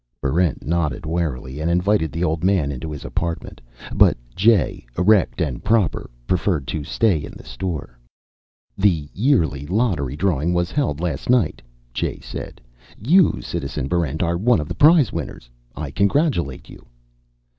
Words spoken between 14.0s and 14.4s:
are